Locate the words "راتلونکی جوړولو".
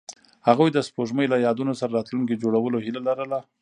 1.97-2.77